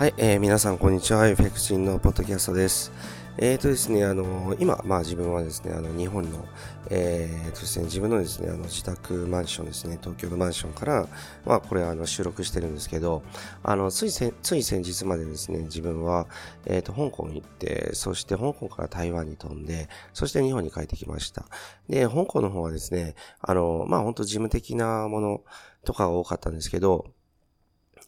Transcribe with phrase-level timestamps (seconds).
[0.00, 1.28] はい、えー、皆さんこんにちは。
[1.28, 2.90] エフェクチンのポッドキャストです。
[3.36, 6.46] えっ、ー、とですね、あの今、まあ自分はですね、あの日本の、
[6.88, 11.06] えー、とですね、自分のですね、あの自宅マンションですね、東京のマンションから、
[11.44, 13.22] まあこれあの収録してるんですけど、
[13.62, 16.28] あの、ついせつい先日までですね、自分は、
[16.64, 21.44] えっ、ー、と、香港に行って、そして香港から台湾に飛んで、そして日本に帰ってきました。
[21.90, 25.42] で、香港の方はですね、あの、まあ本当事務的なもの
[25.84, 27.04] とかが多かったんですけど、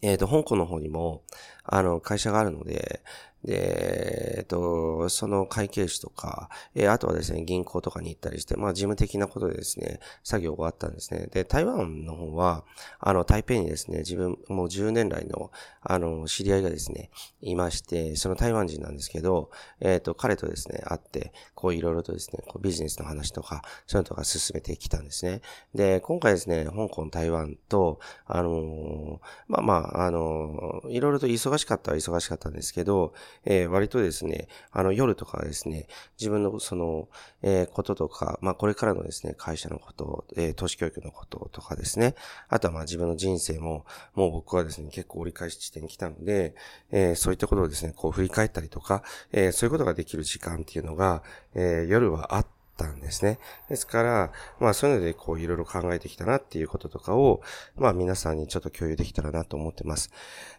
[0.02, 1.22] えっ、ー、と、香港の方にも、
[1.64, 3.02] あの、会社があるので、
[3.44, 11.26] で、えっと、その会計士とか、えあとはですね、銀行とかに行ったりして、まあ、事務的なことでですね、作業があったんですね。
[11.26, 12.64] で、台湾の方は、
[13.00, 15.50] あの、台北にですね、自分、もう10年来の、
[15.82, 17.10] あの、知り合いがですね、
[17.40, 19.50] いまして、その台湾人なんですけど、
[19.80, 25.40] えっ、と、彼とですね、会って、こう、いろいろとですね、こうビジネスの話とか、そういうのとか進めてきたんですね。
[25.74, 35.86] で、今回ですね、香港、台湾と、あのまあまあ、あのいろいろと忙しかったは忙しかったんですけど、えー、割とですね、あの夜とかですね、
[36.18, 37.08] 自分のその、
[37.42, 42.14] えー、こととか、まあこれからのですね、会社のこと、えー、都市教育のこととかですね、
[42.48, 46.54] あとはまあ自分の人生も、もう僕はですね、結構折り返し地点に来たので、
[46.90, 49.02] えー、そういったことをですね、こう振り返ったりとか、
[49.32, 51.22] えー、そういうことができる時間っていうのが、
[51.54, 53.38] えー、夜はあって、たんですね。
[53.68, 57.42] ですから、まあそういうのでこういろいろ考えてきたなっていうこととかを、
[57.76, 60.10] まあ皆さんにちょっと共有できたらなと思ってます。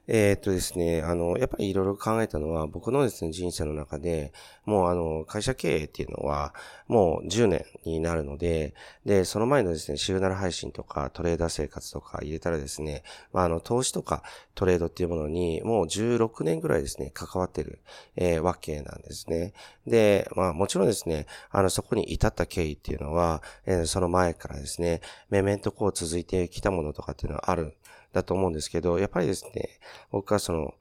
[0.07, 4.33] えー、っとですね、あの、やっぱりいろいろ考えたのは僕のですね、人生の中で、
[4.65, 6.53] もうあの、会社経営っていうのは、
[6.87, 8.73] もう10年になるので、
[9.05, 14.23] で、その前のですね、週7配信とかトレーダー生活とか入れたらですね、まああの、投資とか
[14.55, 17.79] トレードっていうものに、もう16年ぐらいですね、関わってる、
[18.17, 19.53] えー、わけなんですね。
[19.87, 27.73] で、まあもちろんですね、あの、そこに至った経緯っていうのは、えー、その前からですね、メメントこう続いてきたものとかっていうのはあるん
[28.13, 29.79] だと思うんですけど、やっぱりですね、
[30.11, 30.73] 僕はその、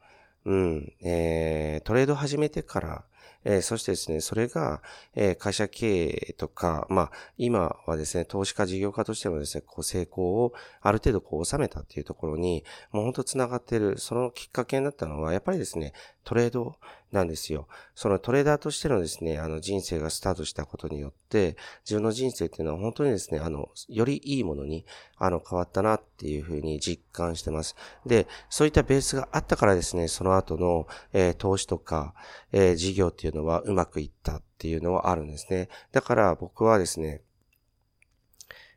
[0.45, 3.05] うん、えー、トレード始めてから、
[3.45, 4.83] えー、そしてですね、それが、
[5.15, 15.93] えー、会社経営とか、まあ、今はですね、投資家事業家としてもですね、こう成功をある程度こう収めたっていうところに、もう本当繋がってる、そのきっかけになったのは、やっぱりですね、
[16.25, 16.77] トレード
[17.11, 17.69] なんですよ。
[17.95, 24.87] そのトレーダーとしてのですね、あの人生がスタートしたことによって、自分の人生っていうのは本当にですね、あの、よりいいものに、
[25.19, 27.77] あの、変わったなっていうふうに実感してます。
[28.07, 32.15] で、そういったベースがあったからですね、その後の、えー、投資とか、
[32.53, 35.69] えー、事業っていうのはうまくいったっていうのはあるんですね。
[35.91, 37.23] だから僕はですね、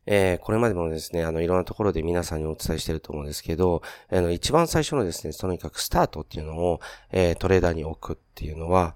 [0.05, 6.79] えー、これまでもですね、あの、いろんなところで皆さんにお伝えしてると思うんですけど、あの、一番最初のですね、とにかくスタートっていうのを、
[7.11, 8.95] えー、トレーダーに置くっていうのは、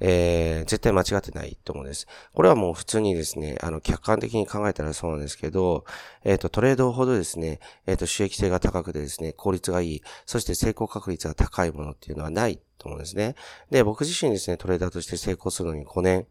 [0.00, 2.06] えー、絶対間違ってないと思うんです。
[2.32, 5.84] これはもう普通にですね、あの、客観的に考えたらそうなんですけど、
[6.24, 13.34] えっ、ー、と、トレードほどですね、えっ、ー、と、収益性が高くてですね、効率がいい、そして成功確率が高いものっていうのはないと思うんですね。
[13.70, 16.26] で、僕自身ですね、トレーダーとして成功するのに5年、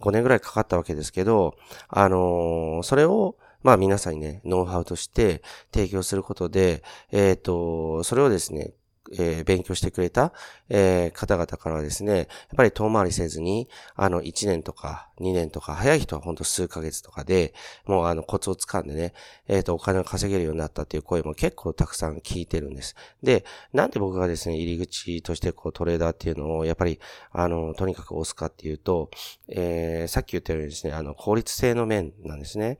[0.00, 1.54] 5年ぐらいかかったわけですけど、
[1.88, 6.82] あのそれを、まあ皆さんにね、ノウハウとして提供することで、
[7.12, 8.72] えっ、ー、と、それをですね、
[9.12, 10.32] えー、勉強してくれた、
[10.68, 12.26] えー、方々からはですね、やっ
[12.56, 17.52] ぱり遠回りせずに、あの、1年とか2年とか、早い人はほんと数ヶ月とかで、
[17.86, 19.12] もうあの、コツをつかんでね、
[19.48, 22.94] えっ、ー、と、お金を稼げるようになったっていう声も結構たくさん聞いてるんです。
[23.22, 27.00] で、なんで僕がですね、入り口としてこう、トレーダーっていうのを、やっぱり、
[27.32, 29.10] あの、とにかく押すかっていうと、
[29.48, 32.78] えー、さっき言ったようにですね、あの、効率性の面なんですね。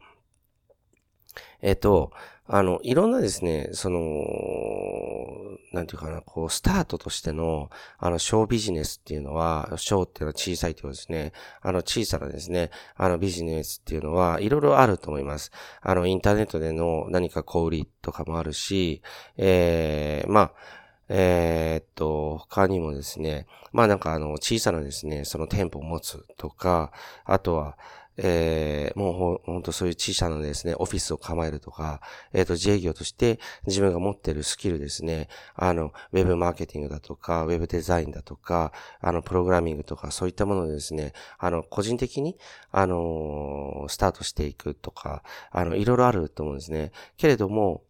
[1.62, 2.12] えっと、
[2.52, 4.00] あの、いろんなですね、その、
[5.72, 11.32] なんていうかな、こう、スタートとしての、あの、小ビジネスっていうのは、小っていうのは小さいってことですね。
[11.62, 15.52] あの、小さなですね、あの、ビジネスっていうのは、いろいろあると思います。
[15.80, 19.00] あの、インターネットでの何か小売りとかもあるし、
[19.36, 20.52] ええー、まあ、
[21.12, 26.92] えー、っと、他にもですね、まあなんかあの、小さなですね、その店舗を持つとか、
[27.24, 27.76] あとは、
[28.22, 32.03] えー、もうほ、ほんとそういう小さなですね、オフィスを構えるとか、
[32.34, 42.36] えっ、ー、と、自営業として自分が持ってるスキルですね、あの、ウェブマーケティングだとか、ウェブデザインだとか、あの、プログラミングとか、そういったものでですね、あの、個人的に、
[42.72, 46.92] あの、スタートしていくとか、あの、いろいろあると思うんですね。
[47.16, 47.83] けれども、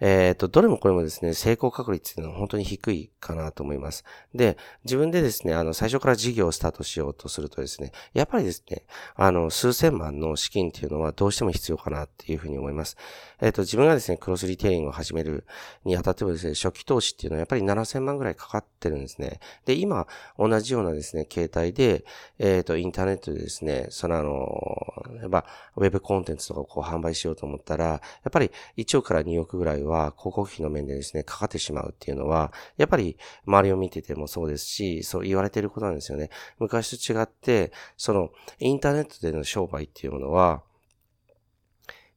[0.00, 4.04] えっ、ー、と、どれもこれもですね、成功確率っていうのは本当に低いかなと思います。
[4.34, 8.84] で、自分でですね、あの、最初から事業をスタートしようとするとですね、やっぱりですね、
[9.16, 12.96] あの、数千万の資金っていうのはどうしても必要かなっていうふうに思います。
[13.40, 15.44] えっ、ー、と、自分がですね、クロスリテイリングを始める
[15.84, 19.40] にあたってもですね、初期投資っていうのはやっぱり7000万ぐらいかかってるんですね。
[19.64, 20.06] で、今、
[20.38, 22.04] 同じようなですね、携帯で、
[22.38, 25.44] えっ、ー、と、インターネットでですね、そのあの、やっぱ、
[25.76, 36.30] ウェブコンテンツとかをこう販売しようと思ったら、やっぱり1億から2億ぐらいは広告費の面でですね、かかってしまうっていうのは、やっぱり周りを見ててもそうですし、そう言われてることなんですよね。
[36.58, 40.62] 昔と違って、そのインターネットでの商売っていうものは、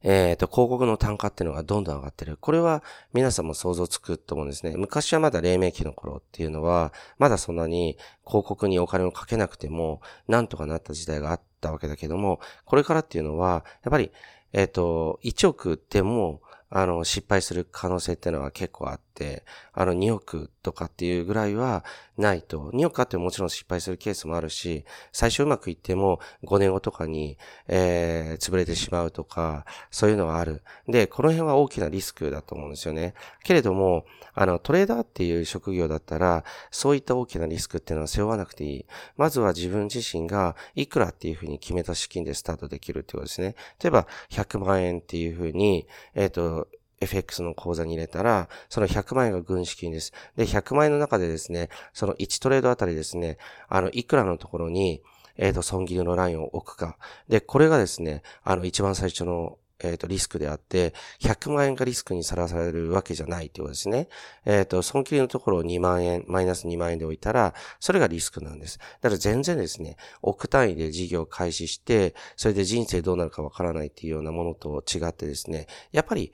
[0.04, 2.36] えっ、ー、と、広告の単価っていうのがどんどん上がってる。
[2.40, 4.74] これは皆さんも想像つくと思うんですね。
[4.76, 7.96] 昔はまだ黎明期の頃っていうのは、まだそんなに
[8.26, 14.10] 広告にお金をかけなくても、なんとかなった時代があったわけだけども、これからっていうのは、やっぱり、
[14.52, 16.42] えっ、ー、と、1億でも、
[16.74, 21.84] あの、失敗する可能性ってのは結構あって、あの、2億とかっていうぐらいは
[22.16, 27.36] ないと、2億あってももちろん失敗するケースもあるし、最初うまくいっても5年後とかに、
[27.68, 30.62] えー、潰れてしまうとか、そういうのはある。
[30.88, 33.12] で、この辺は大きなリスクだと思うんですよね。
[33.44, 38.86] けれども、あの、トレーダーっていう職業だったら、そういった大きなリスクっていうのは背負わなくていい。
[39.18, 43.56] まずは自分自身がいくらっていうふうに決めた資金でスタートできるっていうことですね。
[43.82, 46.61] 例えば、100万円っていうふうに、えっ、ー、と、
[47.02, 50.12] FX の口座に入れたら、その100万円が軍資金です。
[50.36, 53.38] で、100万円の中でですね、その1トレードあたりですね、
[53.68, 55.02] あの、いくらのところに、
[55.36, 56.98] えっ、ー、と、損切りのラインを置くか。
[57.28, 64.08] で、これがですね、あの、一番最初のえっ、ー、と、リスクであって、100万円がリスクにさらされるわけじゃないってことですね。
[64.44, 68.78] えっ、ー、と、損切りのところを2万円、マイナス2万円で置いたら、それがリスクなんです。
[69.00, 76.32] だから全然ですね、億単位で事業を開始して、それで人生どうなるかわからないっていうようなものと違ってですね、やっぱり、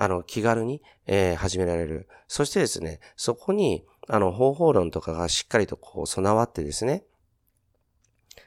[0.00, 2.08] あの、気軽に、えー、始められる。
[2.26, 7.04] そしてですね、そこに、あの、方法論とかがしっかりとこう備わってですね、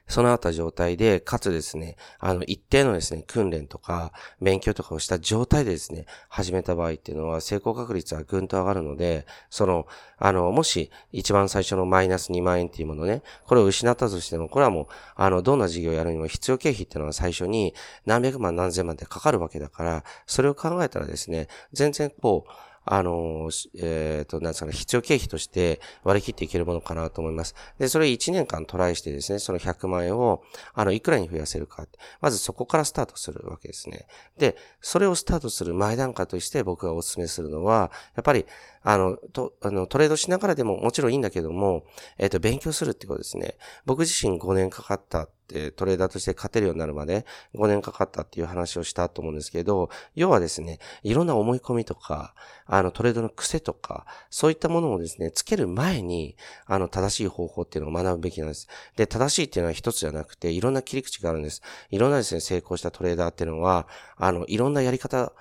[0.07, 4.11] 備わった状態で、かつですね、あの、一定のですね、訓練とか、
[4.41, 14.85] 勉強とかをした状態でですね、始めた場合っていうのは、成功確率はぐんと上がるので、その、あの、もし、一番最初のマイナス2万円っていうものね、これを失ったとしても、これはもう、
[15.15, 17.73] あの、どんな事業をやるにも必要経費っていうのは最初に
[18.05, 22.51] 何百万何千万でかかるわけだから、それを考えたらですね、全然こう、
[22.85, 27.55] あの、えっ、ー、と、なんですかね、必要経費として割り切っていけるものかなと思います。
[27.79, 30.41] で、それ1年間トライしてですね、その100万円を、
[30.73, 31.87] あの、いくらに増やせるか。
[32.21, 34.07] まずそこからスタートするわけですね。
[34.37, 38.45] で、それをスタートする前段階として僕がお勧めするのは、やっぱり、
[38.81, 41.85] あの、と、あの、トレードしながらでももちろんいいんだけども、
[42.17, 43.55] えっ、ー、と、勉強するってことですね。
[43.85, 47.25] 僕自身5年かかったってトレーダーとして勝てるようになるまで
[47.55, 52.33] 5年かかったっていう話をしたと思うんですけど、要はですね、いろんな思い込みとか、
[52.65, 58.67] あのトレードの癖とか、そういったものをですね、つける前に、あの正しい方法っていうのを学ぶべきなんです。
[58.95, 61.61] で、正しいっていうのは一つじゃなくて、いろんな切り口があるんです。
[61.91, 63.87] いろんなですね、成功したトレーダーっていうのは、
[64.17, 65.33] あの、いろんなやり方、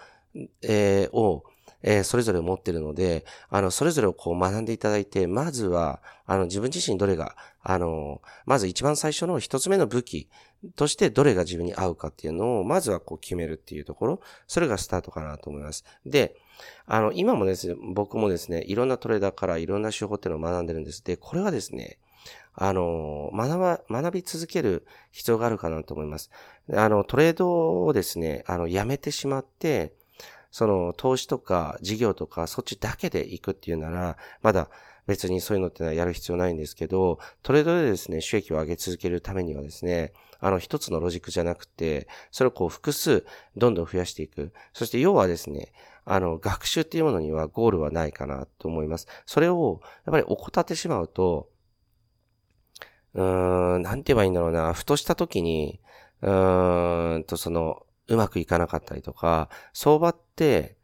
[0.62, 1.44] えー、を、
[1.82, 10.28] えー、それぞれ持ってるので、あの、それぞれをこう学んでいただいて、まずは、あの、自分自身どれが、あの、まず一番最初の一つ目の武器
[10.76, 15.84] としてどれが自分に合うかっていうのを、まずはこう決めるっていうところ、それがスタートかなと思います。
[16.06, 16.36] で、
[16.86, 21.04] あの、今もですね、僕もですね、いろんなトレーダーからいろんな手法っていうのを学んでるんです。
[21.04, 21.98] で、これはですね、
[22.54, 26.30] あの、学ば、学び続ける必要があるかなと思います。
[26.72, 29.94] あの、トレードをですね、あの、やめてしまって、
[30.52, 34.68] その投資とか事業とかそっちだけで行くっていうなら、まだ
[35.06, 43.24] 別にそういうのってのはやる必要ないんですけど、トレードでですね、収益を上げ続けるためにはですね、あの一つのロジックじゃなくて、それをこう複数
[43.56, 44.52] どんどん増やしていく。
[44.72, 45.72] そして要はですね、
[46.04, 49.06] あの、学習っていうものにはゴールはないかなと思います。
[49.24, 51.48] それを、やっぱり怠ってしまうと、
[53.14, 55.80] うーん、なんて言えばいいんだろうな、ふとした時に、
[56.22, 60.76] うーんと、その、うまくいかなかったりとか、相場って、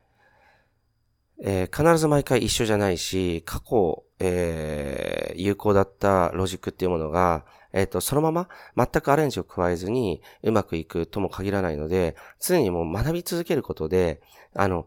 [1.41, 7.45] えー、必ず毎回一緒じゃないし、過去、えー、有効だったロジックっていうものが、
[7.75, 14.23] えっ、ー、と、そのまま全くアレンジを加えずにうまくいくとも限らないので、常にもう学び続けることで、
[14.55, 14.87] あの、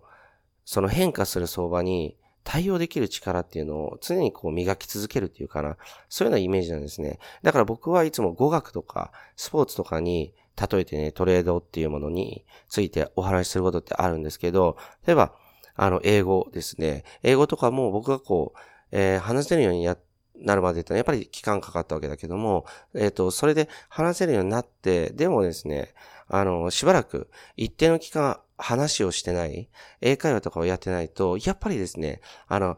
[0.65, 5.77] その変化する相場に対応できる力っていうのを常にこう磨き続けるっていうかな。
[6.10, 7.19] そういうようなイメージなんですね。
[7.43, 15.34] だから僕はいつも語学とかスポーツとかに例えてね、トレードっていうものについてお話しすることってあるんですけど、例えば、
[15.75, 17.03] あの、英語ですね。
[17.24, 18.60] 英語とかも僕がこう、
[18.91, 19.98] えー、話せるようにや、
[20.36, 22.65] なるまでってやっぱり期間かかったわけだけども、
[22.96, 25.93] えっ、ー、と、それで話せるようになって、でもですね、
[26.27, 29.70] あの、しばらく一定の期間話をしてない、
[30.01, 32.77] 英会話とかをやってないと、やっぱりですね、あの、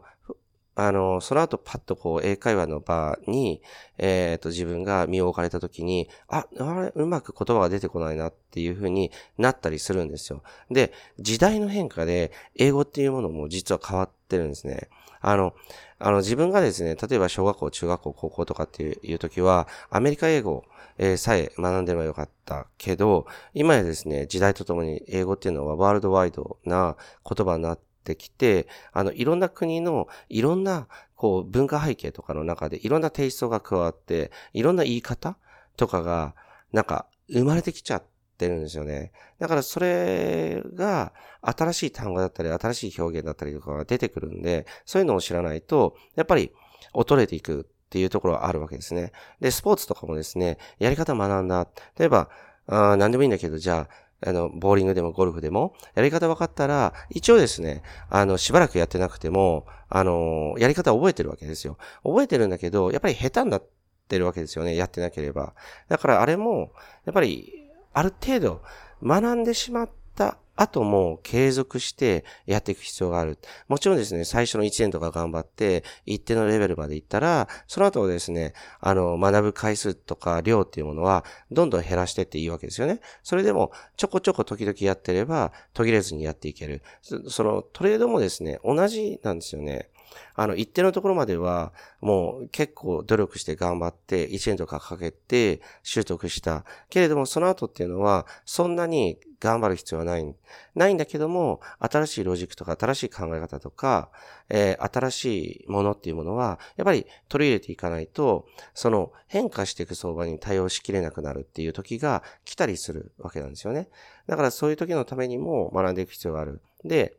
[0.76, 3.62] あの、その後パッとこう英会話の場に、
[3.98, 10.42] えっ、ー、と自分が身を置かれた時に、あ、あれ、うまく言葉が出てこないなっていう風になったりするんですよ。
[10.70, 14.88] で、時代の変化で英語っていうものも実は変わってるんですね。
[15.20, 15.54] あの、
[15.98, 20.64] あの自分がですね、例えば小学校、中学校、高校とかっていう時は、アメリカ英語、
[20.98, 35.38] えー、さえ学んでればよかったけど、今やですね、時代とともに英語っていうのはワールドワイドな言葉になって、ってきて、あの、いろんな国のいろんな、こう、文化背景とかの中でいろんなテイストが加わって、いろんな言い方
[35.76, 36.34] とかが、
[36.72, 38.04] なんか、生まれてきちゃっ
[38.36, 39.12] てるんですよね。
[39.38, 46.52] だからそれが新しい単語だったり、新しい表現だったりとかが出てくるんで、そういうのを知らないと、やっぱり
[46.92, 49.12] 衰えていくっていうところはあるわけですね。
[49.40, 51.66] で、スポーツとかもですね、やり方学んだ。
[51.98, 52.28] 例えば、
[52.66, 61.76] あ何でもいいんだけど、じゃあ、あの、ボーリングでもゴルフでも、やり方分かったら、一応ですね、あの、しばらくやってなくても、あの、やり方覚えてるわけですよ。
[62.02, 63.64] 覚えてるんだけど、やっぱり下手になっ
[64.08, 64.76] てるわけですよね。
[64.76, 65.54] やってなければ。
[65.88, 66.72] だからあれも、
[67.04, 67.52] やっぱり、
[67.92, 68.62] ある程度、
[69.02, 73.38] 学んでしまってた後も継続してやっていく必要がある。
[73.68, 83.00] もちろんですね、最初の1年とか頑張って一定のレベルまで行ったら、その後ですね、あの、学ぶ回数とか量っていうものはどんどん減らしてっていいわけですよね。
[83.22, 86.82] それでもちょこちょこ時々やってれば途切れずにやっていける。
[87.02, 89.88] そのトレードもですね、同じなんですよね。
[90.34, 96.64] あの、一定のところまでは、もう結構努力して頑張って、1年とかかけて習得した。
[96.90, 100.34] けれども、その後っていうのは、そんなに頑張る必要はない。
[100.74, 104.10] ないんだけども、新しいロジックとか、新しい考え方とか、
[104.48, 113.88] えー、新しいものっていうものは、やっぱり取り入れていかないと、その変化していく相場に対応しきれなくなるっていう時が来たりするわけなんですよね。
[114.26, 116.62] だからそういう時のためにも学んでいく必要がある。
[116.82, 117.14] で、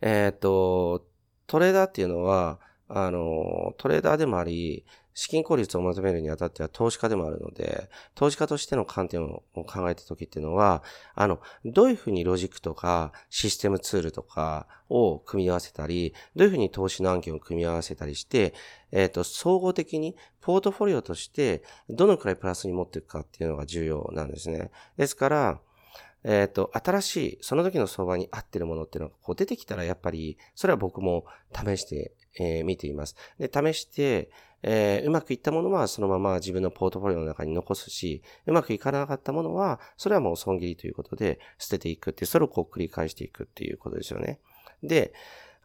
[0.00, 1.06] えっ、と、
[1.46, 2.58] トレーダーっていうのは、
[2.88, 4.84] あの、トレーダーでもあり、
[5.14, 10.82] 資金効率を求めるにあたっては投資家でもあるので、投資家としての観点を考えたときっていうのは、
[11.14, 18.54] あの、どういうふうにロジックとかシステムツールとかを組み合わせたり、どういうふうに投資の案件を組み合わせたりして、
[18.90, 24.72] えっ、ー、と、総合的にポートフォリオとしてどのくらいプラスに持っていくかっていうのが重要なんですね。
[24.96, 25.60] ですから、
[26.24, 33.14] えっ、ー、と、新しい、その時の相場に合ってるものっていうのがこう出てきたらやっぱり、それは僕も試して、えー、見ています。
[33.38, 34.30] で、試して、
[34.62, 44.40] えー、うまくいったものはそのまま自分のポートフォリオの中に残すし、うまくいかなかったものは、それはもう損切りということで捨てていくって、それをこう繰り返していくっていうことですよね。
[44.82, 45.12] で、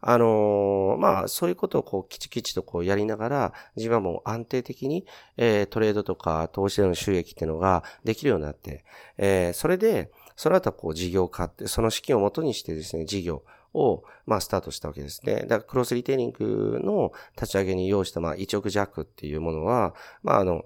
[0.02, 8.84] あのー、まあ、そういうことをこう、きちきちとこうやりながら、自分はもう安定的に、えー、トレードとか投資での収益っていうのができるようになって、
[9.18, 10.10] えー、それで、
[10.40, 13.42] その後はこう事業化って、その資金をもとにしてですね、事業
[13.74, 15.42] を、まあ、スタートしたわけですね。
[15.42, 20.62] だから、クロスリテイリングの立ち上げに用意した、まあ、1億弱っていうものは、まあ、あの、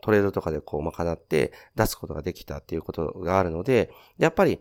[0.00, 4.60] トレードとかでこう、賄って出すことができたっていうことがあるので、やっぱり、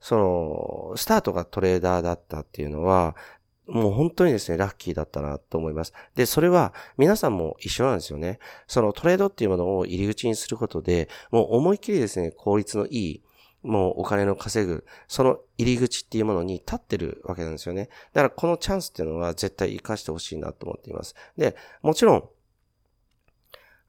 [0.00, 3.14] その、スタートがトレーダーだったっていうのは、
[3.66, 5.92] もう本当にですね、ラッキーだったなと思います。
[6.14, 8.38] で、それは皆さんも一緒なんですよね。
[8.66, 13.23] そのトレードっていうものを入り口にすることで、もう思いっきりですね、効率のいい
[13.64, 17.88] もうお金の稼ぐ、その入り口っていうものに立ってるわけなんですよね。
[18.12, 21.14] だからこのチャンスっていうのは絶対活かしてほしいなと思っています。
[21.36, 22.28] で、もちろん、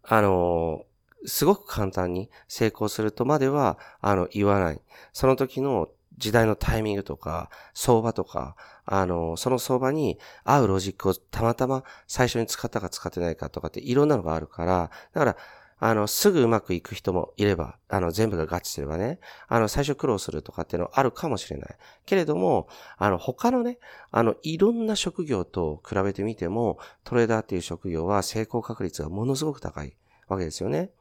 [0.03, 0.85] あの
[1.25, 4.81] すごく簡単に成功するとまでは、あの、言わない。
[5.11, 8.55] その時の時代のタイミングとか、相場とか、
[8.85, 15.37] あの、その相場に合うロジックをたまたま最初に使ったか使ってないかとかっていろんなのがあるから、だから、
[15.79, 21.75] あの、すぐうまくいく人もいれば、あの、全部が合致すればね、あの、最初苦労するとかっていうのはあるかもしれない。
[22.05, 22.67] けれども、
[22.97, 23.77] あの、他のね、
[24.11, 29.95] あの、いろんな職業と比べてみても、トレーダーっていう職業は成功確率がものすごく高い
[30.29, 30.91] わけですよね。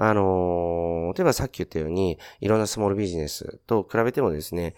[0.00, 4.76] あの例えばさっき言ったように、いろんなスモールビジネスと比べてもですね、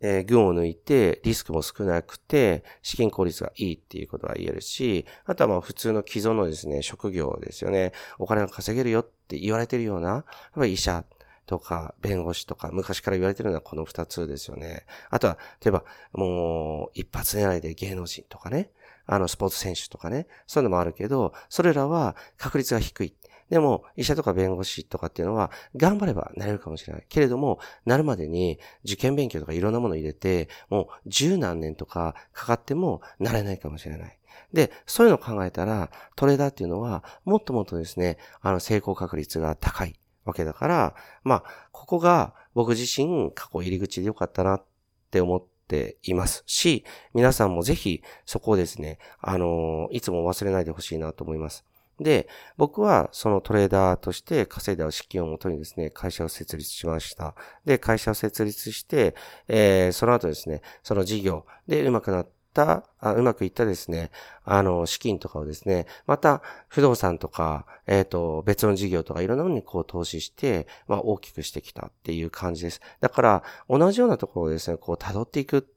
[0.00, 7.92] えー、群を抜いてリスクも少なくて資金効率がいいっていうことが言えるし、あとはまあ普通の既存のですね、職業ですよね。
[8.18, 10.24] お金が稼げるよって言われてるような、やっ
[10.54, 11.04] ぱり医者
[11.46, 14.86] とか弁護士とか昔から言われてるのはこの二つですよね。
[15.10, 18.70] あとは、例えばもう一発狙いで芸能人とかね、
[19.06, 23.14] あのスポーツ選手とかね、そういうのもあるけど、それらは確率が低い。
[23.50, 27.06] でも、医者とか弁護士とかっていうのは、頑張ればなれるかもしれない。
[27.08, 34.18] けれども、なるまでに受験勉強とかいろんなものを入れて、もう十何年とかかかってもなれないかもしれない。
[34.52, 44.64] で、そういうのを考えたら、トレーダーっていうのは、もっともっとですね、あの、成功確率が高いわけだから、まあ、ここが僕自身過去入り口でよかったなっ
[45.10, 46.84] て思っていますし、
[47.14, 51.64] 皆さんもぜひそこをですね、あのいつも忘れないでほしいなと思います。
[52.00, 57.34] で、僕はそのトレーダーとして稼いだ資金をもとにですね、会社を設立しました。
[57.64, 59.14] で、会社を設立して、
[59.48, 64.10] えー、その後ですね、その事業でうまくなったあ、うまくいったですね、
[64.44, 72.80] あの、資金とかをですね、また、不動産とか、えっ、ー、と、別の事業とかいろんなものにこう投資して、まあ、大きくしてきたっていう感じです。
[73.00, 75.68] だから、同じようなところをですね、こう、辿っていく、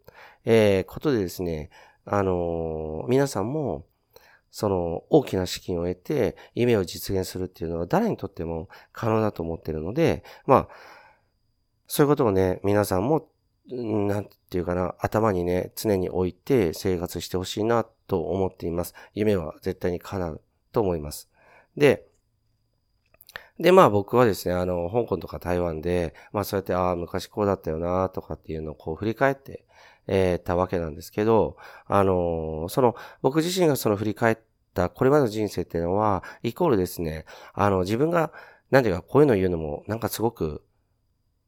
[0.46, 1.70] えー、ことでですね、
[2.06, 3.86] あのー、皆さんも、
[4.52, 10.68] その大きな資金を得て夢を実現するっていうのは誰にとっても可能だと思ってるので、まあ、
[11.88, 13.30] そういうことをね、皆さんも、
[13.70, 18.94] なんていうかな、頭にね、常に置いて生活してほしいなと思っています。
[19.14, 21.30] 夢は絶対に叶うと思います。
[21.76, 22.06] で、
[23.60, 29.66] で、まあ僕はですね、あの、香港とか台湾で、まあそうやって、ああ、昔こうだったよな、とかっていうのをこう振り返って、
[30.08, 34.38] えー、たわけなんですけど、あの、その、僕自身がその振り返っ
[34.74, 38.32] たこれまでの人生っていうのは、イコールですね、あの、自分が、
[38.72, 40.64] なんていうか、こういうのを言うのも、なんかすごく、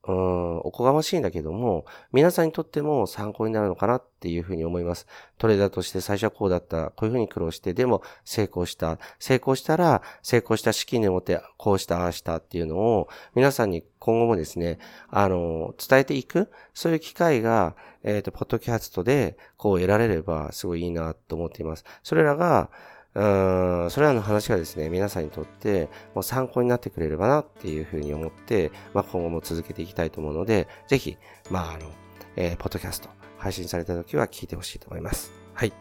[0.10, 5.06] うん、おこがましいんだけども、皆さんにとっても参考になるのかなっていうふうに思います。
[5.38, 8.98] トレーダーとして最初はこうだった、こういうふうに苦労して、でも成功した。
[9.20, 21.84] 成功したら、成功した資金でもって、こうした、ああしたっていうのを、皆さんに今後もですね、あの、伝えていく、そういう機会が、えっ、ー、と、ポッドキャストで、こう得られれば、すごいいいなと思っています。
[22.02, 22.72] それらが、
[23.16, 31.18] うん、それらの話がですね、皆さんにとってもう参考になってくれればなっていうふうに思って、まあ、今後も続けていきたいと思うので、ぜひ、
[31.50, 31.92] まあ、あの、
[32.36, 35.32] えー、ポッドキャスト配信された時は聞いてほしいと思います。
[35.54, 35.74] はい。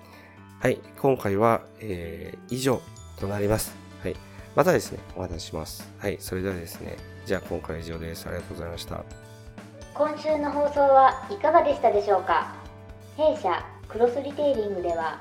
[0.60, 0.80] はい。
[1.00, 2.80] 今回は、えー、以上
[3.20, 3.76] となります。
[4.02, 4.16] はい。
[4.56, 5.88] またですね、お話します。
[5.98, 6.16] はい。
[6.18, 8.26] それではですね、じゃあ今回は以上です。
[8.26, 9.04] ありがとうございました。
[9.94, 12.54] 今週の放送はいかがでしたでしょうか？
[13.16, 15.20] 弊社クロスリテイリングでは